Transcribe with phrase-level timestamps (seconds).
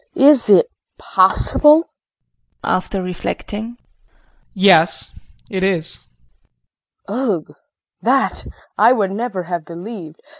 [0.15, 0.65] Is it
[0.97, 1.81] possible?
[1.83, 1.85] JEAN
[2.63, 3.77] [After reflecting].
[4.55, 5.11] Yes,
[5.47, 5.99] it is.
[7.05, 7.45] KRISTIN.
[7.45, 7.55] Ugh!
[8.01, 8.47] That
[8.79, 10.19] I would never have believed.